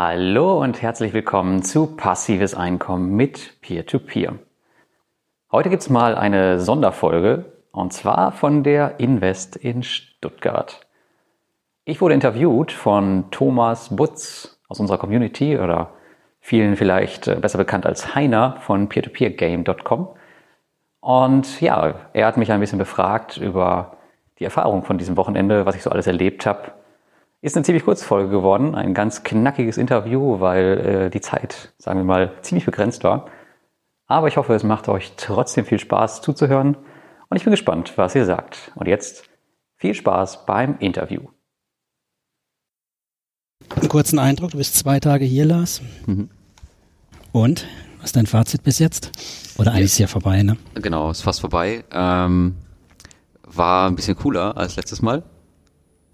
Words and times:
Hallo 0.00 0.62
und 0.62 0.80
herzlich 0.80 1.12
willkommen 1.12 1.64
zu 1.64 1.96
Passives 1.96 2.54
Einkommen 2.54 3.16
mit 3.16 3.60
Peer-to-Peer. 3.62 4.30
-Peer. 4.30 4.38
Heute 5.50 5.70
gibt's 5.70 5.90
mal 5.90 6.14
eine 6.14 6.60
Sonderfolge 6.60 7.46
und 7.72 7.92
zwar 7.92 8.30
von 8.30 8.62
der 8.62 9.00
Invest 9.00 9.56
in 9.56 9.82
Stuttgart. 9.82 10.86
Ich 11.84 12.00
wurde 12.00 12.14
interviewt 12.14 12.70
von 12.70 13.32
Thomas 13.32 13.96
Butz 13.96 14.60
aus 14.68 14.78
unserer 14.78 14.98
Community 14.98 15.58
oder 15.58 15.94
vielen 16.38 16.76
vielleicht 16.76 17.26
äh, 17.26 17.34
besser 17.34 17.58
bekannt 17.58 17.84
als 17.84 18.14
Heiner 18.14 18.58
von 18.60 18.88
peertopeergame.com. 18.88 20.10
Und 21.00 21.60
ja, 21.60 22.08
er 22.12 22.26
hat 22.28 22.36
mich 22.36 22.52
ein 22.52 22.60
bisschen 22.60 22.78
befragt 22.78 23.36
über 23.36 23.96
die 24.38 24.44
Erfahrung 24.44 24.84
von 24.84 24.96
diesem 24.96 25.16
Wochenende, 25.16 25.66
was 25.66 25.74
ich 25.74 25.82
so 25.82 25.90
alles 25.90 26.06
erlebt 26.06 26.46
habe 26.46 26.70
ist 27.40 27.56
eine 27.56 27.64
ziemlich 27.64 27.84
kurze 27.84 28.04
Folge 28.04 28.30
geworden, 28.30 28.74
ein 28.74 28.94
ganz 28.94 29.22
knackiges 29.22 29.78
Interview, 29.78 30.40
weil 30.40 30.64
äh, 30.78 31.10
die 31.10 31.20
Zeit, 31.20 31.72
sagen 31.78 32.00
wir 32.00 32.04
mal, 32.04 32.32
ziemlich 32.42 32.64
begrenzt 32.64 33.04
war. 33.04 33.28
Aber 34.06 34.28
ich 34.28 34.36
hoffe, 34.36 34.54
es 34.54 34.64
macht 34.64 34.88
euch 34.88 35.12
trotzdem 35.16 35.64
viel 35.64 35.78
Spaß 35.78 36.22
zuzuhören 36.22 36.76
und 37.28 37.36
ich 37.36 37.44
bin 37.44 37.50
gespannt, 37.50 37.92
was 37.96 38.14
ihr 38.14 38.24
sagt. 38.24 38.72
Und 38.74 38.88
jetzt 38.88 39.28
viel 39.76 39.94
Spaß 39.94 40.46
beim 40.46 40.78
Interview. 40.78 41.20
Einen 43.76 43.88
kurzen 43.88 44.18
Eindruck, 44.18 44.52
du 44.52 44.58
bist 44.58 44.76
zwei 44.76 44.98
Tage 44.98 45.24
hier, 45.24 45.44
Lars. 45.44 45.82
Mhm. 46.06 46.30
Und? 47.32 47.66
Was 47.98 48.06
ist 48.06 48.16
dein 48.16 48.26
Fazit 48.26 48.62
bis 48.62 48.78
jetzt? 48.78 49.10
Oder 49.58 49.72
eigentlich 49.72 49.80
ja. 49.80 49.84
ist 49.84 49.92
es 49.92 49.98
ja 49.98 50.06
vorbei, 50.06 50.42
ne? 50.42 50.56
Genau, 50.74 51.10
ist 51.10 51.22
fast 51.22 51.40
vorbei. 51.40 51.84
Ähm, 51.90 52.56
war 53.42 53.88
ein 53.88 53.96
bisschen 53.96 54.16
cooler 54.16 54.56
als 54.56 54.76
letztes 54.76 55.02
Mal. 55.02 55.24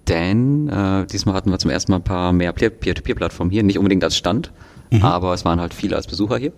Denn 0.08 0.69
äh, 0.69 1.06
diesmal 1.06 1.34
hatten 1.34 1.50
wir 1.50 1.58
zum 1.58 1.70
ersten 1.70 1.92
Mal 1.92 1.98
ein 1.98 2.05
paar 2.05 2.33
mehr 2.33 2.52
Peer-to-Peer-Plattformen 2.52 3.50
hier, 3.50 3.62
nicht 3.62 3.78
unbedingt 3.78 4.05
als 4.05 4.16
Stand, 4.16 4.52
mhm. 4.91 5.02
aber 5.02 5.33
es 5.33 5.44
waren 5.44 5.61
halt 5.61 5.72
viele 5.72 5.96
als 5.96 6.06
Besucher 6.06 6.36
hier. 6.36 6.52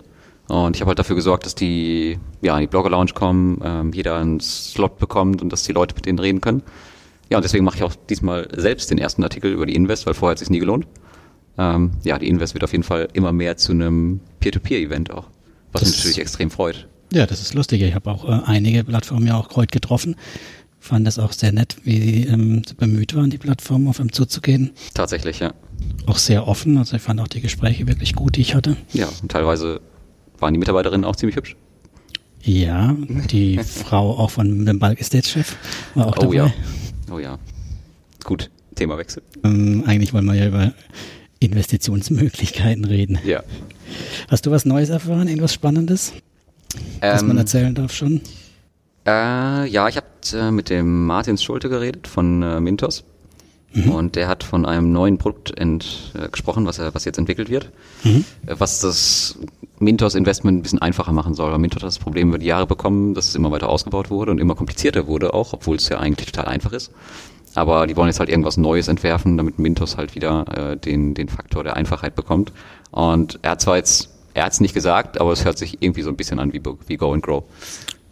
Und 0.48 0.76
ich 0.76 0.80
habe 0.80 0.90
halt 0.90 0.98
dafür 0.98 1.16
gesorgt, 1.16 1.44
dass 1.44 1.54
die 1.54 2.18
ja 2.40 2.54
in 2.56 2.62
die 2.62 2.66
Blogger 2.66 2.90
Lounge 2.90 3.12
kommen, 3.14 3.60
ähm, 3.64 3.92
jeder 3.92 4.16
einen 4.16 4.40
Slot 4.40 4.98
bekommt 4.98 5.42
und 5.42 5.52
dass 5.52 5.64
die 5.64 5.72
Leute 5.72 5.94
mit 5.94 6.06
denen 6.06 6.18
reden 6.18 6.40
können. 6.40 6.62
Ja, 7.30 7.38
und 7.38 7.42
deswegen 7.42 7.64
mache 7.64 7.76
ich 7.76 7.82
auch 7.82 7.94
diesmal 8.08 8.48
selbst 8.54 8.90
den 8.90 8.98
ersten 8.98 9.24
Artikel 9.24 9.52
über 9.52 9.66
die 9.66 9.74
Invest, 9.74 10.06
weil 10.06 10.14
vorher 10.14 10.32
hat 10.32 10.36
es 10.36 10.40
sich 10.40 10.50
nie 10.50 10.60
gelohnt. 10.60 10.86
Ähm, 11.58 11.92
ja, 12.04 12.18
die 12.18 12.28
Invest 12.28 12.54
wird 12.54 12.62
auf 12.62 12.72
jeden 12.72 12.84
Fall 12.84 13.08
immer 13.12 13.32
mehr 13.32 13.56
zu 13.56 13.72
einem 13.72 14.20
Peer-to-Peer-Event 14.38 15.10
auch, 15.10 15.26
was 15.72 15.82
das 15.82 15.90
mich 15.90 15.98
natürlich 15.98 16.20
extrem 16.20 16.50
freut. 16.50 16.86
Ja, 17.12 17.26
das 17.26 17.40
ist 17.40 17.54
lustig. 17.54 17.82
Ich 17.82 17.94
habe 17.94 18.10
auch 18.10 18.24
äh, 18.28 18.42
einige 18.46 18.84
Plattformen 18.84 19.26
ja 19.26 19.36
auch 19.36 19.56
heute 19.56 19.72
getroffen 19.72 20.16
fand 20.86 21.06
das 21.06 21.18
auch 21.18 21.32
sehr 21.32 21.52
nett, 21.52 21.76
wie 21.84 22.00
sie 22.00 22.22
ähm, 22.26 22.62
bemüht 22.78 23.14
waren, 23.14 23.30
die 23.30 23.38
Plattform 23.38 23.88
auf 23.88 24.00
einem 24.00 24.12
zuzugehen. 24.12 24.70
Tatsächlich, 24.94 25.40
ja. 25.40 25.52
Auch 26.06 26.18
sehr 26.18 26.46
offen, 26.48 26.78
also 26.78 26.96
ich 26.96 27.02
fand 27.02 27.20
auch 27.20 27.28
die 27.28 27.40
Gespräche 27.40 27.86
wirklich 27.86 28.14
gut, 28.14 28.36
die 28.36 28.40
ich 28.40 28.54
hatte. 28.54 28.76
Ja, 28.92 29.08
und 29.20 29.30
teilweise 29.30 29.80
waren 30.38 30.54
die 30.54 30.58
Mitarbeiterinnen 30.58 31.04
auch 31.04 31.16
ziemlich 31.16 31.36
hübsch. 31.36 31.56
Ja, 32.42 32.96
die 33.30 33.58
Frau 33.64 34.16
auch 34.18 34.30
von 34.30 34.64
dem 34.64 34.78
Balk 34.78 35.00
Estates-Chef 35.00 35.56
war 35.94 36.06
auch 36.06 36.16
oh, 36.18 36.20
dabei. 36.20 36.34
Ja. 36.34 36.52
Oh 37.10 37.18
ja. 37.18 37.38
Gut, 38.24 38.50
Themawechsel. 38.76 39.22
Ähm, 39.44 39.84
eigentlich 39.86 40.12
wollen 40.12 40.24
wir 40.24 40.34
ja 40.34 40.46
über 40.46 40.72
Investitionsmöglichkeiten 41.40 42.84
reden. 42.84 43.18
Ja. 43.24 43.42
Hast 44.28 44.46
du 44.46 44.50
was 44.50 44.64
Neues 44.64 44.88
erfahren, 44.88 45.28
irgendwas 45.28 45.52
Spannendes, 45.52 46.12
ähm, 47.00 47.12
was 47.12 47.22
man 47.22 47.36
erzählen 47.38 47.74
darf 47.74 47.92
schon? 47.92 48.20
Äh, 49.06 49.68
ja, 49.68 49.88
ich 49.88 49.96
habe 49.96 50.06
äh, 50.32 50.50
mit 50.50 50.68
dem 50.68 51.06
Martins 51.06 51.42
Schulte 51.42 51.68
geredet 51.68 52.08
von 52.08 52.42
äh, 52.42 52.60
Mintos. 52.60 53.04
Mhm. 53.72 53.90
Und 53.90 54.16
der 54.16 54.26
hat 54.26 54.42
von 54.42 54.64
einem 54.64 54.90
neuen 54.90 55.18
Produkt 55.18 55.56
ent, 55.56 56.12
äh, 56.18 56.28
gesprochen, 56.28 56.66
was, 56.66 56.78
er, 56.78 56.94
was 56.94 57.04
jetzt 57.04 57.18
entwickelt 57.18 57.50
wird, 57.50 57.70
mhm. 58.02 58.24
Äh, 58.46 58.54
was 58.58 58.80
das 58.80 59.38
Mintos 59.78 60.14
Investment 60.14 60.58
ein 60.58 60.62
bisschen 60.62 60.80
einfacher 60.80 61.12
machen 61.12 61.34
soll. 61.34 61.52
Weil 61.52 61.58
Mintos 61.58 61.82
hat 61.82 61.88
das 61.88 61.98
Problem 61.98 62.28
über 62.28 62.38
die 62.38 62.46
Jahre 62.46 62.66
bekommen, 62.66 63.14
dass 63.14 63.28
es 63.28 63.34
immer 63.34 63.52
weiter 63.52 63.68
ausgebaut 63.68 64.10
wurde 64.10 64.32
und 64.32 64.40
immer 64.40 64.54
komplizierter 64.54 65.06
wurde 65.06 65.34
auch, 65.34 65.52
obwohl 65.52 65.76
es 65.76 65.88
ja 65.88 65.98
eigentlich 65.98 66.32
total 66.32 66.46
einfach 66.46 66.72
ist. 66.72 66.90
Aber 67.54 67.86
die 67.86 67.96
wollen 67.96 68.08
jetzt 68.08 68.18
halt 68.18 68.28
irgendwas 68.28 68.56
Neues 68.56 68.88
entwerfen, 68.88 69.36
damit 69.36 69.58
Mintos 69.58 69.96
halt 69.96 70.14
wieder 70.14 70.72
äh, 70.72 70.76
den, 70.76 71.14
den 71.14 71.28
Faktor 71.28 71.62
der 71.62 71.76
Einfachheit 71.76 72.14
bekommt. 72.14 72.52
Und 72.90 73.38
er 73.42 73.52
hat 73.52 73.60
zwar 73.60 73.76
jetzt, 73.76 74.10
er 74.34 74.44
hat 74.44 74.52
es 74.52 74.60
nicht 74.60 74.74
gesagt, 74.74 75.20
aber 75.20 75.32
es 75.32 75.44
hört 75.44 75.58
sich 75.58 75.78
irgendwie 75.80 76.02
so 76.02 76.10
ein 76.10 76.16
bisschen 76.16 76.38
an 76.38 76.52
wie, 76.52 76.60
wie 76.86 76.96
Go 76.96 77.12
and 77.12 77.22
Grow 77.22 77.44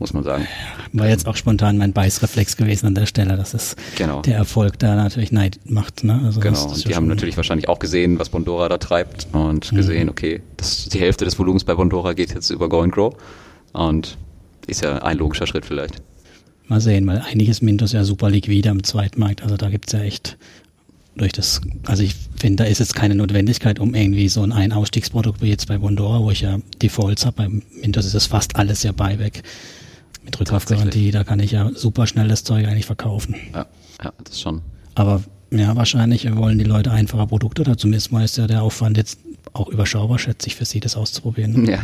muss 0.05 0.13
man 0.13 0.23
sagen. 0.23 0.47
War 0.93 1.09
jetzt 1.09 1.27
auch 1.27 1.35
spontan 1.35 1.79
mein 1.79 1.95
Beißreflex 1.95 2.59
gewesen 2.59 2.87
an 2.89 2.95
der 2.95 3.07
Stelle, 3.07 3.39
dass 3.39 3.55
es 3.55 3.75
genau. 3.97 4.21
der 4.21 4.37
Erfolg 4.37 4.79
da 4.79 4.97
natürlich 4.97 5.33
Neid 5.33 5.61
macht. 5.65 6.05
Ne? 6.05 6.21
Also 6.23 6.41
genau, 6.41 6.63
und 6.63 6.87
die 6.87 6.95
haben 6.95 7.07
natürlich 7.07 7.39
wahrscheinlich 7.39 7.71
auch 7.71 7.79
gesehen, 7.79 8.19
was 8.19 8.29
Bondora 8.29 8.69
da 8.69 8.77
treibt 8.77 9.29
und 9.33 9.73
mhm. 9.73 9.77
gesehen, 9.77 10.11
okay, 10.11 10.43
das, 10.59 10.91
die 10.91 11.01
Hälfte 11.01 11.25
des 11.25 11.39
Volumens 11.39 11.65
bei 11.65 11.75
Bondora 11.75 12.13
geht 12.13 12.35
jetzt 12.35 12.51
über 12.51 12.69
Go 12.69 12.83
and 12.83 12.93
Grow 12.93 13.15
und 13.73 14.19
ist 14.67 14.83
ja 14.83 14.99
ein 14.99 15.17
logischer 15.17 15.47
Schritt 15.47 15.65
vielleicht. 15.65 16.03
Mal 16.69 16.83
sehen, 16.83 17.07
weil 17.07 17.23
einiges 17.31 17.63
Mintos 17.63 17.93
ja 17.93 18.05
super 18.05 18.29
liquide 18.29 18.69
am 18.69 18.85
Zweitmarkt, 18.85 19.43
also 19.43 19.57
da 19.57 19.71
gibt's 19.71 19.93
ja 19.93 20.01
echt 20.01 20.37
durch 21.17 21.33
das, 21.33 21.63
also 21.87 22.03
ich 22.03 22.15
finde, 22.37 22.65
da 22.65 22.69
ist 22.69 22.81
jetzt 22.81 22.95
keine 22.95 23.15
Notwendigkeit, 23.15 23.79
um 23.79 23.95
irgendwie 23.95 24.29
so 24.29 24.43
ein 24.43 24.53
Ein-Ausstiegsprodukt 24.53 25.41
wie 25.41 25.49
jetzt 25.49 25.69
bei 25.69 25.79
Bondora, 25.79 26.21
wo 26.21 26.31
ich 26.31 26.43
ja 26.43 26.59
Defaults 26.83 27.25
habe, 27.25 27.37
beim 27.37 27.63
Mintos 27.81 28.05
ist 28.05 28.15
es 28.15 28.27
fast 28.27 28.57
alles 28.57 28.83
ja 28.83 28.93
Buyback 28.93 29.43
mit 30.25 30.39
Rückkaufgarantie, 30.39 31.11
da 31.11 31.25
kann 31.25 31.41
ich 31.41 31.53
ja 31.53 31.71
super 31.75 32.07
schnell 32.07 32.29
das 32.29 32.45
Zeug 32.45 32.67
eigentlich 32.67 32.87
verkaufen. 32.87 33.37
Ja, 33.55 33.67
ja 34.03 34.13
das 34.23 34.41
schon. 34.41 34.63
Aber 34.95 35.23
ja, 35.51 35.77
wahrscheinlich 35.77 36.35
wollen 36.37 36.59
die 36.59 36.65
Leute 36.65 36.91
einfache 36.91 37.27
Produkte 37.27 37.63
oder 37.63 37.77
zumindest 37.77 38.13
mal 38.13 38.25
ist 38.25 38.37
ja 38.37 38.47
der 38.47 38.63
Aufwand 38.63 38.97
jetzt 38.97 39.19
auch 39.53 39.69
überschaubar, 39.69 40.19
schätze 40.19 40.49
ich, 40.49 40.57
für 40.57 40.65
sie 40.65 40.81
das 40.81 40.97
auszuprobieren. 40.97 41.67
Ja. 41.67 41.79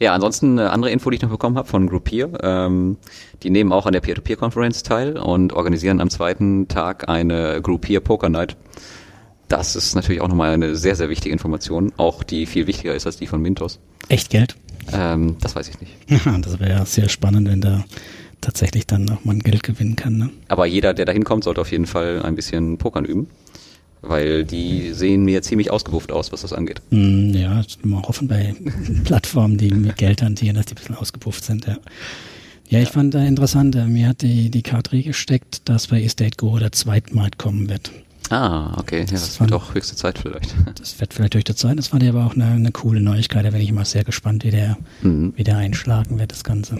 Ja, 0.00 0.14
ansonsten 0.14 0.60
eine 0.60 0.70
andere 0.70 0.92
Info, 0.92 1.10
die 1.10 1.16
ich 1.16 1.22
noch 1.22 1.30
bekommen 1.30 1.58
habe 1.58 1.66
von 1.66 1.88
Groupier. 1.88 2.30
Ähm, 2.40 2.98
die 3.42 3.50
nehmen 3.50 3.72
auch 3.72 3.84
an 3.84 3.92
der 3.92 4.00
Peer-to-Peer-Konferenz 4.00 4.84
teil 4.84 5.18
und 5.18 5.52
organisieren 5.52 6.00
am 6.00 6.08
zweiten 6.08 6.68
Tag 6.68 7.08
eine 7.08 7.60
Groupier 7.60 7.98
Poker 7.98 8.28
Night. 8.28 8.56
Das 9.48 9.76
ist 9.76 9.94
natürlich 9.94 10.20
auch 10.20 10.28
nochmal 10.28 10.52
eine 10.52 10.76
sehr, 10.76 10.94
sehr 10.94 11.08
wichtige 11.08 11.32
Information, 11.32 11.92
auch 11.96 12.22
die 12.22 12.46
viel 12.46 12.66
wichtiger 12.66 12.94
ist 12.94 13.06
als 13.06 13.16
die 13.16 13.26
von 13.26 13.40
Mintos. 13.40 13.78
Echt 14.08 14.30
Geld? 14.30 14.56
Ähm, 14.92 15.36
das 15.40 15.56
weiß 15.56 15.68
ich 15.68 15.80
nicht. 15.80 15.92
Das 16.42 16.58
wäre 16.60 16.70
ja 16.70 16.84
sehr 16.84 17.08
spannend, 17.08 17.48
wenn 17.48 17.60
da 17.60 17.84
tatsächlich 18.40 18.86
dann 18.86 19.08
auch 19.10 19.24
mal 19.24 19.38
Geld 19.38 19.62
gewinnen 19.62 19.96
kann. 19.96 20.16
Ne? 20.18 20.30
Aber 20.48 20.66
jeder, 20.66 20.94
der 20.94 21.06
da 21.06 21.12
hinkommt, 21.12 21.44
sollte 21.44 21.60
auf 21.60 21.70
jeden 21.70 21.86
Fall 21.86 22.22
ein 22.22 22.34
bisschen 22.34 22.78
Pokern 22.78 23.04
üben. 23.04 23.28
Weil 24.00 24.44
die 24.44 24.92
sehen 24.92 25.24
mir 25.24 25.42
ziemlich 25.42 25.72
ausgebufft 25.72 26.12
aus, 26.12 26.30
was 26.30 26.42
das 26.42 26.52
angeht. 26.52 26.80
Mm, 26.90 27.30
ja, 27.30 27.64
mal 27.82 28.02
hoffen 28.02 28.28
bei 28.28 28.54
Plattformen, 29.04 29.58
die 29.58 29.72
mit 29.72 29.96
Geld 29.96 30.22
hantieren, 30.22 30.54
dass 30.54 30.66
die 30.66 30.74
ein 30.74 30.76
bisschen 30.76 30.94
ausgebufft 30.94 31.44
sind, 31.44 31.66
ja. 31.66 31.78
Ja, 32.68 32.78
ich 32.78 32.88
ja. 32.88 32.92
fand 32.92 33.14
da 33.14 33.24
interessant, 33.24 33.74
äh, 33.74 33.86
mir 33.86 34.08
hat 34.08 34.22
die, 34.22 34.50
die 34.50 34.62
Karte 34.62 35.02
gesteckt, 35.02 35.68
dass 35.68 35.88
bei 35.88 36.00
Estate 36.02 36.36
Go 36.36 36.58
der 36.58 36.70
Zweitmarkt 36.70 37.38
kommen 37.38 37.68
wird. 37.68 37.90
Ah, 38.30 38.74
okay. 38.78 39.00
Ja, 39.00 39.04
das, 39.04 39.20
das 39.22 39.40
wird 39.40 39.52
auch 39.52 39.74
höchste 39.74 39.96
Zeit 39.96 40.18
vielleicht. 40.18 40.54
Das 40.78 41.00
wird 41.00 41.14
vielleicht 41.14 41.34
höchste 41.34 41.54
Zeit. 41.54 41.78
Das 41.78 41.92
war 41.92 41.98
dir 41.98 42.10
aber 42.10 42.26
auch 42.26 42.34
eine, 42.34 42.46
eine 42.46 42.72
coole 42.72 43.00
Neuigkeit. 43.00 43.44
Da 43.44 43.50
bin 43.50 43.60
ich 43.60 43.70
immer 43.70 43.84
sehr 43.84 44.04
gespannt, 44.04 44.44
wie 44.44 44.50
der, 44.50 44.76
mhm. 45.02 45.32
wie 45.36 45.44
der 45.44 45.56
einschlagen 45.56 46.18
wird, 46.18 46.32
das 46.32 46.44
Ganze. 46.44 46.78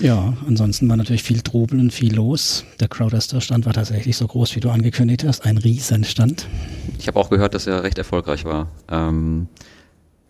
Ja, 0.00 0.34
ansonsten 0.46 0.88
war 0.88 0.96
natürlich 0.96 1.22
viel 1.22 1.42
Trubel 1.42 1.78
und 1.78 1.92
viel 1.92 2.14
los. 2.14 2.64
Der 2.80 2.88
Crowdester-Stand 2.88 3.66
war 3.66 3.72
tatsächlich 3.74 4.16
so 4.16 4.26
groß, 4.26 4.56
wie 4.56 4.60
du 4.60 4.70
angekündigt 4.70 5.24
hast. 5.24 5.44
Ein 5.44 5.58
Riesenstand. 5.58 6.46
Ich 6.98 7.08
habe 7.08 7.18
auch 7.18 7.28
gehört, 7.28 7.54
dass 7.54 7.66
er 7.66 7.82
recht 7.82 7.98
erfolgreich 7.98 8.44
war. 8.44 8.68
Ähm, 8.90 9.48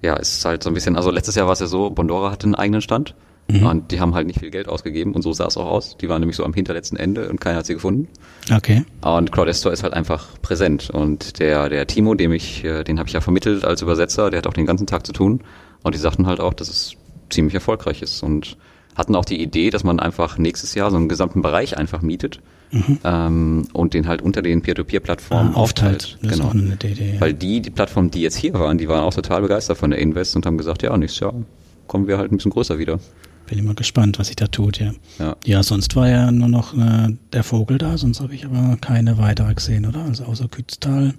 ja, 0.00 0.16
es 0.16 0.38
ist 0.38 0.44
halt 0.44 0.62
so 0.62 0.70
ein 0.70 0.74
bisschen, 0.74 0.96
also 0.96 1.10
letztes 1.10 1.36
Jahr 1.36 1.46
war 1.46 1.52
es 1.52 1.60
ja 1.60 1.66
so, 1.66 1.90
Bondora 1.90 2.32
hatte 2.32 2.44
einen 2.44 2.56
eigenen 2.56 2.82
Stand. 2.82 3.14
Mhm. 3.48 3.66
Und 3.66 3.92
die 3.92 4.00
haben 4.00 4.14
halt 4.14 4.26
nicht 4.26 4.41
viel 4.41 4.50
Geld 4.50 4.69
ausgegeben 4.69 5.14
und 5.14 5.22
so 5.22 5.32
sah 5.32 5.46
es 5.46 5.56
auch 5.56 5.66
aus. 5.66 5.96
Die 5.99 6.08
waren 6.08 6.20
nämlich 6.20 6.37
so 6.37 6.44
am 6.44 6.55
hinterletzten 6.55 6.96
Ende 6.96 7.28
und 7.28 7.40
keiner 7.40 7.58
hat 7.58 7.66
sie 7.66 7.75
gefunden. 7.75 8.08
Okay. 8.55 8.84
Und 9.02 9.32
Crowdestor 9.32 9.72
ist 9.72 9.82
halt 9.82 9.94
einfach 9.94 10.40
präsent. 10.40 10.90
Und 10.90 11.38
der, 11.38 11.69
der 11.69 11.87
Timo, 11.87 12.14
dem 12.14 12.32
ich, 12.32 12.64
äh, 12.64 12.84
den 12.84 12.99
habe 12.99 13.08
ich 13.08 13.14
ja 13.14 13.20
vermittelt 13.20 13.64
als 13.64 13.82
Übersetzer, 13.82 14.31
der 14.31 14.38
hat 14.38 14.46
auch 14.46 14.55
den 14.55 14.66
ganzen 14.66 14.87
Tag 14.87 15.06
zu 15.06 15.12
tun. 15.12 15.40
Und 15.82 15.94
die 15.94 15.99
sagten 15.99 16.26
halt 16.26 16.40
auch, 16.40 16.55
dass 16.55 16.69
es 16.69 16.94
ziemlich 17.31 17.55
erfolgreich 17.55 18.02
ist. 18.02 18.22
Und 18.22 18.56
hatten 18.94 19.16
auch 19.16 19.25
die 19.25 19.40
Idee, 19.40 19.70
dass 19.70 19.84
man 19.84 20.00
einfach 20.00 20.38
nächstes 20.38 20.75
Jahr 20.75 20.90
so 20.90 20.96
einen 20.96 21.08
gesamten 21.08 21.43
Bereich 21.43 21.78
einfach 21.78 22.02
mietet 22.02 22.40
mhm. 22.70 22.99
ähm, 23.05 23.69
und 23.72 23.94
den 23.94 24.06
halt 24.06 24.22
unter 24.22 24.43
den 24.43 24.62
Peer-to-Peer-Plattformen 24.62 25.55
ah, 25.55 25.58
aufteilt. 25.58 26.19
Das 26.22 26.38
genau. 26.38 26.52
Idee, 26.52 27.14
ja. 27.14 27.20
Weil 27.20 27.32
die, 27.34 27.61
die 27.61 27.70
Plattformen, 27.70 28.11
die 28.11 28.20
jetzt 28.20 28.37
hier 28.37 28.55
waren, 28.55 28.78
die 28.78 28.88
waren 28.88 29.00
auch 29.00 29.14
total 29.14 29.43
begeistert 29.43 29.78
von 29.78 29.90
der 29.90 29.99
Invest 29.99 30.37
und 30.37 30.44
haben 30.44 30.58
gesagt, 30.58 30.82
ja, 30.82 30.96
nächstes 30.96 31.20
Jahr 31.20 31.34
kommen 31.87 32.06
wir 32.06 32.19
halt 32.19 32.32
ein 32.32 32.37
bisschen 32.37 32.50
größer 32.50 32.78
wieder. 32.78 32.99
Bin 33.52 33.58
immer 33.58 33.75
gespannt, 33.75 34.19
was 34.19 34.28
sich 34.28 34.37
da 34.37 34.46
tut, 34.46 34.78
ja. 34.78 34.93
Ja. 35.19 35.37
Ja, 35.44 35.62
sonst 35.62 35.94
war 35.94 36.08
ja 36.08 36.32
nur 36.32 36.49
noch 36.49 36.72
äh, 36.75 37.14
der 37.34 37.44
Vogel 37.44 37.76
da, 37.76 37.99
sonst 37.99 38.20
habe 38.20 38.34
ich 38.34 38.46
aber 38.46 38.78
keine 38.81 39.19
weitere 39.19 39.52
gesehen, 39.52 39.84
oder? 39.84 40.04
Also 40.04 40.25
außer 40.25 40.49
Kütztal. 40.49 41.12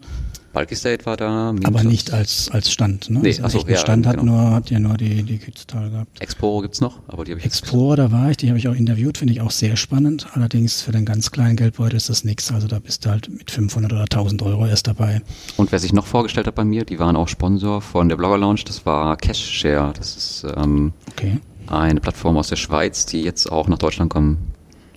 Bulky 0.51 0.75
State 0.75 1.05
war 1.05 1.17
da. 1.17 1.49
Aber 1.49 1.53
Mintos. 1.53 1.83
nicht 1.83 2.13
als, 2.13 2.49
als 2.49 2.71
Stand, 2.71 3.09
ne? 3.09 3.19
Nee, 3.19 3.29
also 3.29 3.43
ach 3.43 3.49
so, 3.49 3.57
echten 3.59 3.71
ja, 3.71 3.77
Stand 3.77 4.07
hat, 4.07 4.17
genau. 4.17 4.33
nur, 4.33 4.51
hat 4.51 4.69
ja 4.69 4.79
nur 4.79 4.97
die, 4.97 5.23
die 5.23 5.37
Kütztal 5.37 5.89
gehabt. 5.89 6.21
Exporo 6.21 6.61
gibt's 6.61 6.79
noch, 6.79 6.99
aber 7.07 7.23
die 7.23 7.31
habe 7.31 7.39
ich 7.39 7.45
Explorer, 7.45 7.95
da 7.95 8.11
war 8.11 8.31
ich, 8.31 8.37
die 8.37 8.49
habe 8.49 8.57
ich 8.57 8.67
auch 8.67 8.75
interviewt, 8.75 9.17
finde 9.17 9.33
ich 9.33 9.41
auch 9.41 9.51
sehr 9.51 9.75
spannend. 9.75 10.27
Allerdings 10.33 10.81
für 10.81 10.91
den 10.91 11.05
ganz 11.05 11.31
kleinen 11.31 11.55
Geldbeutel 11.55 11.97
ist 11.97 12.09
das 12.09 12.23
nichts. 12.23 12.51
Also 12.51 12.67
da 12.67 12.79
bist 12.79 13.05
du 13.05 13.09
halt 13.09 13.29
mit 13.29 13.49
500 13.51 13.91
oder 13.93 14.03
1000 14.03 14.41
Euro 14.43 14.65
erst 14.65 14.87
dabei. 14.87 15.21
Und 15.57 15.71
wer 15.71 15.79
sich 15.79 15.93
noch 15.93 16.05
vorgestellt 16.05 16.47
hat 16.47 16.55
bei 16.55 16.65
mir, 16.65 16.85
die 16.85 16.99
waren 16.99 17.15
auch 17.15 17.27
Sponsor 17.27 17.81
von 17.81 18.09
der 18.09 18.15
Blogger 18.15 18.37
Lounge, 18.37 18.61
das 18.65 18.85
war 18.85 19.17
Cashshare. 19.17 19.93
Das 19.95 20.15
ist 20.15 20.45
ähm, 20.55 20.93
Okay, 21.11 21.39
eine 21.67 21.99
Plattform 21.99 22.37
aus 22.37 22.49
der 22.49 22.55
Schweiz, 22.55 23.05
die 23.05 23.21
jetzt 23.21 23.51
auch 23.51 23.67
nach 23.67 23.77
Deutschland 23.77 24.11
kommen. 24.11 24.37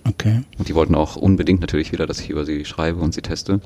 okay. 0.07 0.41
Und 0.57 0.67
die 0.67 0.75
wollten 0.75 0.95
auch 0.95 1.15
unbedingt 1.15 1.61
natürlich 1.61 1.91
wieder, 1.91 2.07
dass 2.07 2.19
ich 2.19 2.29
über 2.29 2.45
sie 2.45 2.65
schreibe 2.65 2.99
und 2.99 3.13
sie 3.13 3.21
teste. 3.21 3.61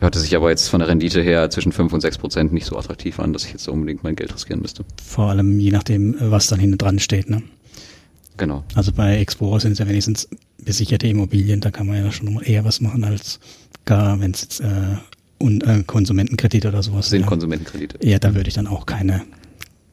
Hörte 0.00 0.20
sich 0.20 0.36
aber 0.36 0.50
jetzt 0.50 0.68
von 0.68 0.78
der 0.78 0.88
Rendite 0.88 1.20
her 1.22 1.50
zwischen 1.50 1.72
5 1.72 1.92
und 1.92 2.00
6 2.00 2.18
Prozent 2.18 2.52
nicht 2.52 2.66
so 2.66 2.76
attraktiv 2.78 3.18
an, 3.18 3.32
dass 3.32 3.44
ich 3.44 3.52
jetzt 3.52 3.68
unbedingt 3.68 4.04
mein 4.04 4.14
Geld 4.14 4.32
riskieren 4.32 4.62
müsste. 4.62 4.84
Vor 5.04 5.30
allem 5.30 5.58
je 5.58 5.72
nachdem, 5.72 6.14
was 6.20 6.46
dann 6.46 6.60
hinten 6.60 6.78
dran 6.78 6.98
steht, 7.00 7.28
ne? 7.28 7.42
Genau. 8.36 8.62
Also 8.76 8.92
bei 8.92 9.18
Explorer 9.18 9.58
sind 9.58 9.72
es 9.72 9.78
ja 9.80 9.88
wenigstens 9.88 10.28
besicherte 10.62 11.08
Immobilien, 11.08 11.60
da 11.60 11.72
kann 11.72 11.88
man 11.88 11.96
ja 11.96 12.12
schon 12.12 12.40
eher 12.42 12.64
was 12.64 12.80
machen 12.80 13.02
als 13.02 13.40
gar, 13.84 14.20
wenn 14.20 14.30
es 14.30 14.42
jetzt 14.42 14.60
äh, 14.60 14.66
und, 15.38 15.64
äh, 15.64 15.82
Konsumentenkredit 15.84 16.66
oder 16.66 16.80
sowas 16.84 17.06
Das 17.06 17.10
sind 17.10 17.20
wäre. 17.22 17.30
Konsumentenkredite. 17.30 17.98
Ja, 18.06 18.20
da 18.20 18.36
würde 18.36 18.46
ich 18.48 18.54
dann 18.54 18.68
auch 18.68 18.86
keine. 18.86 19.22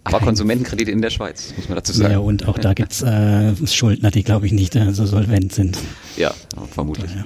Aber 0.06 0.19
kein- 0.19 0.28
Konsumentenkredite 0.28 0.92
in 0.92 1.02
der 1.02 1.10
Schweiz, 1.10 1.54
muss 1.57 1.68
man 1.68 1.75
dazu 1.75 1.92
sagen. 1.92 2.13
Ja, 2.13 2.19
und 2.19 2.48
auch 2.48 2.57
da 2.57 2.74
gibt's 2.74 3.02
äh, 3.02 3.54
Schuldner, 3.68 4.12
die 4.12 4.24
glaube 4.24 4.46
ich 4.46 4.52
nicht 4.54 4.75
äh, 4.75 4.94
so 4.94 5.06
solvent 5.06 5.52
sind. 5.54 5.78
Ja, 6.16 6.34
vermutlich. 6.72 7.12
Ja, 7.13 7.25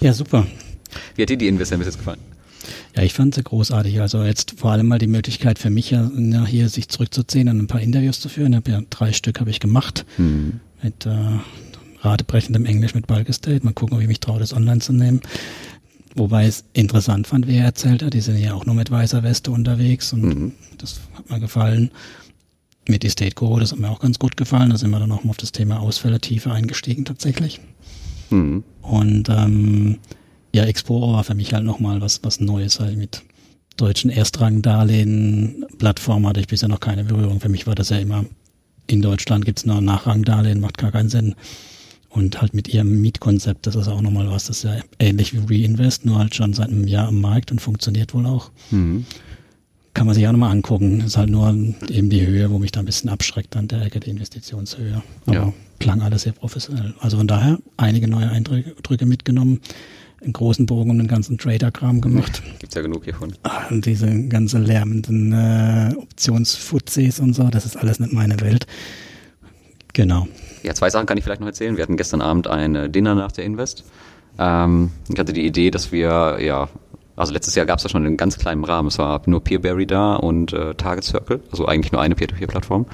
ja 0.00 0.12
super. 0.12 0.46
Wie 1.16 1.22
hat 1.22 1.30
dir 1.30 1.36
die 1.36 1.48
Investor 1.48 1.78
bis 1.78 1.86
jetzt 1.88 1.98
gefallen? 1.98 2.20
Ja, 2.96 3.02
ich 3.02 3.12
fand 3.12 3.34
sie 3.34 3.42
großartig. 3.42 4.00
Also 4.00 4.22
jetzt 4.22 4.54
vor 4.58 4.70
allem 4.70 4.86
mal 4.86 4.98
die 4.98 5.06
Möglichkeit 5.08 5.58
für 5.58 5.70
mich 5.70 5.90
ja, 5.90 6.08
hier 6.46 6.68
sich 6.68 6.88
zurückzuziehen 6.88 7.48
und 7.48 7.58
ein 7.58 7.66
paar 7.66 7.80
Interviews 7.80 8.20
zu 8.20 8.28
führen. 8.28 8.52
Ich 8.52 8.68
ja 8.70 8.80
drei 8.90 9.12
Stück 9.12 9.40
habe 9.40 9.50
ich 9.50 9.58
gemacht 9.60 10.04
Hm. 10.16 10.60
mit 10.82 11.04
äh, 11.06 11.10
radebrechendem 12.02 12.64
Englisch 12.66 12.94
mit 12.94 13.06
Bulk 13.06 13.28
Estate. 13.28 13.60
Mal 13.64 13.72
gucken, 13.72 13.96
ob 13.96 14.02
ich 14.02 14.08
mich 14.08 14.20
traue, 14.20 14.38
das 14.38 14.52
online 14.52 14.80
zu 14.80 14.92
nehmen. 14.92 15.20
Wobei 16.16 16.46
es 16.46 16.64
interessant 16.74 17.26
fand, 17.26 17.48
wie 17.48 17.56
er 17.56 17.64
erzählt 17.64 18.02
hat. 18.02 18.14
Die 18.14 18.20
sind 18.20 18.38
ja 18.38 18.54
auch 18.54 18.66
nur 18.66 18.74
mit 18.74 18.90
weißer 18.90 19.22
Weste 19.22 19.50
unterwegs 19.50 20.12
und 20.12 20.22
Mhm. 20.22 20.52
das 20.78 21.00
hat 21.14 21.28
mir 21.28 21.40
gefallen. 21.40 21.90
Mit 22.86 23.04
Estate 23.04 23.34
Guru, 23.34 23.58
das 23.60 23.72
hat 23.72 23.78
mir 23.78 23.88
auch 23.90 24.00
ganz 24.00 24.18
gut 24.18 24.36
gefallen. 24.36 24.70
Da 24.70 24.76
sind 24.76 24.90
wir 24.90 25.00
dann 25.00 25.10
auch 25.10 25.24
mal 25.24 25.30
auf 25.30 25.38
das 25.38 25.52
Thema 25.52 25.80
Ausfälle 25.80 26.20
tiefer 26.20 26.52
eingestiegen 26.52 27.04
tatsächlich. 27.04 27.60
Hm. 28.28 28.62
Und 28.82 29.28
ähm, 29.30 29.98
ja, 30.54 30.64
Explorer 30.64 31.14
war 31.14 31.24
für 31.24 31.34
mich 31.34 31.52
halt 31.54 31.64
nochmal 31.64 32.00
was, 32.00 32.20
was 32.22 32.40
Neues, 32.40 32.78
halt 32.80 32.96
mit 32.98 33.22
deutschen 33.76 34.10
Erstrangdarlehen. 34.10 35.64
Plattform 35.78 36.26
hatte 36.26 36.40
ich 36.40 36.46
bisher 36.46 36.68
noch 36.68 36.80
keine 36.80 37.04
Berührung. 37.04 37.40
Für 37.40 37.48
mich 37.48 37.66
war 37.66 37.74
das 37.74 37.88
ja 37.88 37.96
immer, 37.98 38.24
in 38.86 39.02
Deutschland 39.02 39.44
gibt's 39.46 39.64
nur 39.66 39.80
Nachrangdarlehen, 39.80 40.60
macht 40.60 40.78
gar 40.78 40.92
keinen 40.92 41.08
Sinn. 41.08 41.34
Und 42.14 42.40
halt 42.40 42.54
mit 42.54 42.68
ihrem 42.68 43.00
Mietkonzept, 43.00 43.66
das 43.66 43.74
ist 43.74 43.88
auch 43.88 44.00
nochmal 44.00 44.28
was, 44.30 44.44
das 44.46 44.58
ist 44.58 44.62
ja 44.62 44.76
ähnlich 45.00 45.32
wie 45.48 45.64
Reinvest, 45.64 46.04
nur 46.06 46.18
halt 46.20 46.32
schon 46.34 46.52
seit 46.52 46.68
einem 46.68 46.86
Jahr 46.86 47.08
am 47.08 47.20
Markt 47.20 47.50
und 47.50 47.60
funktioniert 47.60 48.14
wohl 48.14 48.24
auch. 48.26 48.50
Hm. 48.70 49.04
Kann 49.94 50.06
man 50.06 50.14
sich 50.14 50.24
auch 50.26 50.32
nochmal 50.32 50.52
angucken. 50.52 51.00
Ist 51.00 51.16
halt 51.16 51.30
nur 51.30 51.48
eben 51.88 52.10
die 52.10 52.24
Höhe, 52.24 52.50
wo 52.52 52.58
mich 52.60 52.70
da 52.70 52.80
ein 52.80 52.86
bisschen 52.86 53.10
abschreckt 53.10 53.56
an 53.56 53.66
der 53.66 53.82
Ecke, 53.82 53.98
die 53.98 54.10
Investitionshöhe. 54.10 55.02
Aber 55.26 55.34
Ja. 55.34 55.52
klang 55.80 56.02
alles 56.02 56.22
sehr 56.22 56.32
professionell. 56.32 56.94
Also 57.00 57.16
von 57.16 57.26
daher 57.26 57.58
einige 57.76 58.06
neue 58.06 58.30
Eindrücke 58.30 59.06
mitgenommen, 59.06 59.60
einen 60.22 60.32
großen 60.32 60.66
Bogen 60.66 60.90
um 60.90 60.98
den 60.98 61.08
ganzen 61.08 61.36
Trader-Kram 61.36 62.00
gemacht. 62.00 62.42
Gibt's 62.60 62.76
ja 62.76 62.82
genug 62.82 63.04
hiervon. 63.04 63.34
Ah, 63.42 63.66
Und 63.70 63.86
diese 63.86 64.28
ganze 64.28 64.58
lärmenden 64.58 65.32
äh, 65.32 65.92
Optionsfuzis 65.96 67.18
und 67.18 67.34
so, 67.34 67.48
das 67.48 67.66
ist 67.66 67.76
alles 67.76 67.98
nicht 68.00 68.12
meine 68.12 68.40
Welt. 68.40 68.66
Genau. 69.92 70.28
Ja, 70.64 70.74
zwei 70.74 70.88
Sachen 70.88 71.06
kann 71.06 71.18
ich 71.18 71.24
vielleicht 71.24 71.40
noch 71.40 71.46
erzählen. 71.46 71.76
Wir 71.76 71.82
hatten 71.82 71.98
gestern 71.98 72.22
Abend 72.22 72.48
ein 72.48 72.74
äh, 72.74 72.88
Dinner 72.88 73.14
nach 73.14 73.32
der 73.32 73.44
Invest. 73.44 73.84
Ähm, 74.38 74.90
ich 75.12 75.18
hatte 75.18 75.34
die 75.34 75.46
Idee, 75.46 75.70
dass 75.70 75.92
wir, 75.92 76.38
ja, 76.40 76.68
also 77.16 77.34
letztes 77.34 77.54
Jahr 77.54 77.66
gab 77.66 77.78
es 77.78 77.84
ja 77.84 77.90
schon 77.90 78.06
in 78.06 78.16
ganz 78.16 78.38
kleinem 78.38 78.64
Rahmen. 78.64 78.88
Es 78.88 78.98
war 78.98 79.20
nur 79.26 79.44
Peerberry 79.44 79.86
da 79.86 80.16
und 80.16 80.54
äh, 80.54 80.74
Target 80.74 81.04
Circle, 81.04 81.40
also 81.50 81.66
eigentlich 81.66 81.92
nur 81.92 82.00
eine 82.00 82.14
Peer-to-Peer-Plattform. 82.14 82.86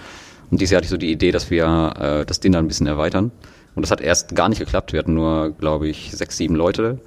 Und 0.51 0.61
dieses 0.61 0.73
Jahr 0.73 0.79
hatte 0.79 0.87
ich 0.87 0.91
so 0.91 0.97
die 0.97 1.13
Idee, 1.13 1.31
dass 1.31 1.49
wir 1.51 1.95
äh, 1.97 2.27
das 2.27 2.41
Dinner 2.41 2.59
ein 2.59 2.67
bisschen 2.67 2.89
erweitern. 2.89 3.31
Und 3.77 3.83
das 3.83 3.93
hat 3.93 4.01
erst 4.01 4.35
gar 4.35 4.49
nicht 4.49 4.59
geklappt. 4.59 4.93
Wir 4.93 4.99
hatten 4.99 5.15
nur, 5.15 5.51
glaube 5.51 5.89
ich, 5.89 6.11
sechs, 6.11 6.37
sieben 6.37 6.57
Leute. 6.57 6.99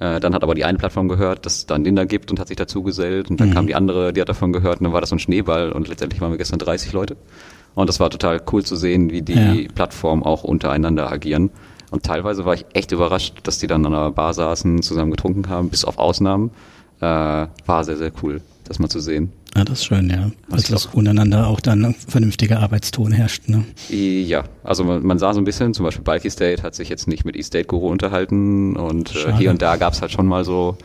Äh, 0.00 0.18
dann 0.18 0.34
hat 0.34 0.42
aber 0.42 0.56
die 0.56 0.64
eine 0.64 0.78
Plattform 0.78 1.08
gehört, 1.08 1.46
dass 1.46 1.58
es 1.58 1.66
da 1.66 1.76
ein 1.76 1.84
Dinner 1.84 2.06
gibt 2.06 2.32
und 2.32 2.40
hat 2.40 2.48
sich 2.48 2.56
dazu 2.56 2.82
gesellt. 2.82 3.30
Und 3.30 3.40
dann 3.40 3.54
kam 3.54 3.68
die 3.68 3.76
andere, 3.76 4.12
die 4.12 4.20
hat 4.20 4.28
davon 4.28 4.52
gehört 4.52 4.80
und 4.80 4.84
dann 4.84 4.92
war 4.92 5.00
das 5.00 5.10
so 5.10 5.16
ein 5.16 5.20
Schneeball 5.20 5.70
und 5.70 5.86
letztendlich 5.86 6.20
waren 6.20 6.32
wir 6.32 6.38
gestern 6.38 6.58
30 6.58 6.92
Leute. 6.92 7.16
Und 7.78 7.86
das 7.88 8.00
war 8.00 8.10
total 8.10 8.42
cool 8.50 8.64
zu 8.64 8.74
sehen, 8.74 9.10
wie 9.12 9.22
die 9.22 9.34
Ja. 9.34 9.68
Plattformen 9.72 10.24
auch 10.24 10.42
untereinander 10.42 11.12
agieren. 11.12 11.50
Und 11.92 12.02
teilweise 12.02 12.44
war 12.44 12.54
ich 12.54 12.66
echt 12.72 12.90
überrascht, 12.90 13.38
dass 13.44 13.58
die 13.60 13.68
dann 13.68 13.86
an 13.86 13.94
einer 13.94 14.10
Bar 14.10 14.34
saßen, 14.34 14.82
zusammen 14.82 15.12
getrunken 15.12 15.48
haben, 15.48 15.70
bis 15.70 15.84
auf 15.84 15.96
Ausnahmen. 15.96 16.50
Äh, 17.00 17.04
war 17.04 17.84
sehr, 17.84 17.96
sehr 17.96 18.10
cool, 18.20 18.40
das 18.64 18.80
mal 18.80 18.88
zu 18.88 18.98
sehen. 18.98 19.32
Ja, 19.56 19.64
das 19.64 19.80
ist 19.80 19.86
schön, 19.86 20.10
ja. 20.10 20.30
Also, 20.50 20.72
dass 20.72 20.86
untereinander 20.86 21.48
auch 21.48 21.60
dann 21.60 21.84
ein 21.84 21.94
vernünftiger 21.94 22.60
Arbeitston 22.60 23.12
herrscht. 23.12 23.48
Ne? 23.48 23.64
Ja, 23.88 24.44
also 24.62 24.84
man, 24.84 25.04
man 25.04 25.18
sah 25.18 25.32
so 25.32 25.40
ein 25.40 25.44
bisschen, 25.44 25.74
zum 25.74 25.84
Beispiel 25.84 26.04
Bulky 26.04 26.30
State 26.30 26.62
hat 26.62 26.74
sich 26.74 26.88
jetzt 26.88 27.08
nicht 27.08 27.24
mit 27.24 27.36
E-State 27.36 27.66
Guru 27.66 27.88
unterhalten 27.88 28.76
und 28.76 29.14
äh, 29.14 29.32
hier 29.32 29.50
und 29.50 29.62
da 29.62 29.76
gab 29.76 29.94
es 29.94 30.00
halt 30.00 30.12
schon 30.12 30.26
mal 30.26 30.44
so 30.44 30.76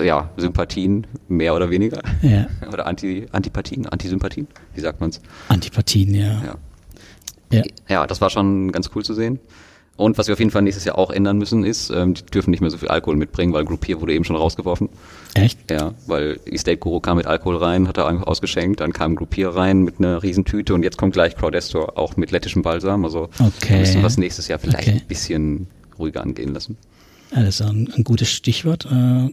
ja, 0.00 0.30
Sympathien, 0.36 1.06
mehr 1.28 1.54
oder 1.54 1.70
weniger. 1.70 2.00
Ja. 2.22 2.46
Oder 2.72 2.86
Anti, 2.86 3.26
Antipathien, 3.32 3.86
Antisympathien, 3.86 4.46
wie 4.74 4.80
sagt 4.80 5.00
man's? 5.00 5.20
Antipathien, 5.48 6.14
ja. 6.14 6.42
Ja. 6.44 6.54
ja. 7.50 7.62
Ja, 7.88 8.06
das 8.06 8.20
war 8.20 8.30
schon 8.30 8.70
ganz 8.70 8.90
cool 8.94 9.04
zu 9.04 9.14
sehen. 9.14 9.40
Und 9.98 10.16
was 10.16 10.28
wir 10.28 10.32
auf 10.32 10.38
jeden 10.38 10.50
Fall 10.52 10.62
nächstes 10.62 10.84
Jahr 10.84 10.96
auch 10.96 11.10
ändern 11.10 11.36
müssen, 11.38 11.64
ist, 11.64 11.90
ähm, 11.90 12.14
die 12.14 12.24
dürfen 12.24 12.50
nicht 12.52 12.60
mehr 12.60 12.70
so 12.70 12.78
viel 12.78 12.88
Alkohol 12.88 13.16
mitbringen, 13.16 13.52
weil 13.52 13.64
Groupier 13.64 14.00
wurde 14.00 14.14
eben 14.14 14.24
schon 14.24 14.36
rausgeworfen. 14.36 14.88
Echt? 15.34 15.70
Ja, 15.70 15.92
weil 16.06 16.38
Estate 16.46 16.76
Guru 16.78 17.00
kam 17.00 17.16
mit 17.16 17.26
Alkohol 17.26 17.56
rein, 17.56 17.88
hat 17.88 17.98
er 17.98 18.06
einfach 18.06 18.26
ausgeschenkt, 18.28 18.78
dann 18.80 18.92
kam 18.92 19.16
Groupier 19.16 19.48
rein 19.50 19.82
mit 19.82 19.96
einer 19.98 20.22
Riesentüte 20.22 20.72
und 20.72 20.84
jetzt 20.84 20.96
kommt 20.98 21.12
gleich 21.14 21.36
Crowdestor 21.36 21.98
auch 21.98 22.16
mit 22.16 22.30
lettischem 22.30 22.62
Balsam. 22.62 23.04
Also 23.04 23.28
Okay. 23.40 23.70
wir 23.70 23.78
müssen 23.80 24.02
was 24.04 24.16
nächstes 24.18 24.46
Jahr 24.48 24.58
vielleicht 24.60 24.88
Okay. 24.88 25.00
ein 25.02 25.06
bisschen 25.08 25.66
ruhiger 25.98 26.22
angehen 26.22 26.54
lassen. 26.54 26.76
Ja, 27.34 27.42
das 27.42 27.60
ist 27.60 27.66
ein, 27.66 27.92
ein 27.94 28.04
gutes 28.04 28.30
Stichwort. 28.30 28.86
Äh, 28.90 29.28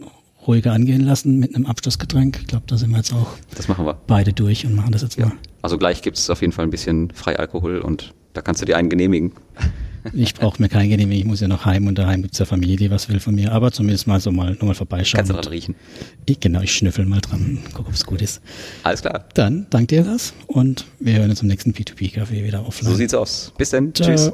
ruhiger 0.47 0.73
angehen 0.73 1.01
lassen 1.01 1.39
mit 1.39 1.55
einem 1.55 1.65
Abschlussgetränk. 1.67 2.37
Ich 2.41 2.47
glaube, 2.47 2.65
da 2.67 2.77
sind 2.77 2.89
wir 2.91 2.97
jetzt 2.97 3.13
auch 3.13 3.27
Das 3.55 3.67
machen 3.67 3.85
wir. 3.85 3.97
beide 4.07 4.33
durch 4.33 4.65
und 4.65 4.75
machen 4.75 4.91
das 4.91 5.01
jetzt 5.03 5.17
mal. 5.19 5.31
Also 5.61 5.77
gleich 5.77 6.01
gibt's 6.01 6.29
auf 6.29 6.41
jeden 6.41 6.53
Fall 6.53 6.65
ein 6.65 6.69
bisschen 6.71 7.11
Freialkohol 7.11 7.79
und 7.79 8.13
da 8.33 8.41
kannst 8.41 8.61
du 8.61 8.65
dir 8.65 8.77
einen 8.77 8.89
genehmigen. 8.89 9.31
Ich 10.13 10.33
brauche 10.33 10.61
mir 10.61 10.69
kein 10.69 10.89
Genehmigung, 10.89 11.21
ich 11.21 11.25
muss 11.25 11.41
ja 11.41 11.47
noch 11.47 11.65
heim 11.65 11.87
und 11.87 11.97
daheim 11.97 12.21
gibt's 12.21 12.37
ja 12.39 12.45
Familie, 12.45 12.77
die 12.77 12.91
was 12.91 13.09
will 13.09 13.19
von 13.19 13.35
mir. 13.35 13.51
Aber 13.51 13.71
zumindest 13.71 14.07
mal 14.07 14.19
so 14.19 14.31
mal 14.31 14.51
nochmal 14.53 14.75
vorbeischauen. 14.75 15.19
Kannst 15.19 15.31
du 15.31 15.35
dran 15.35 15.51
riechen. 15.51 15.75
Ich, 16.25 16.39
genau, 16.39 16.61
ich 16.61 16.73
schnüffel 16.73 17.05
mal 17.05 17.21
dran, 17.21 17.59
guck, 17.73 17.87
ob's 17.87 18.05
gut 18.05 18.21
ist. 18.21 18.41
Alles 18.83 19.01
klar. 19.01 19.25
Dann 19.33 19.67
danke 19.69 19.87
dir 19.87 20.03
das 20.03 20.33
und 20.47 20.85
wir 20.99 21.13
hören 21.15 21.29
uns 21.29 21.41
im 21.41 21.47
nächsten 21.47 21.71
P2P-Café 21.71 22.43
wieder 22.43 22.65
offline. 22.67 22.91
So 22.91 22.95
sieht's 22.95 23.13
aus. 23.13 23.53
Bis 23.57 23.69
dann. 23.71 23.93
Ciao. 23.93 24.09
Tschüss. 24.09 24.31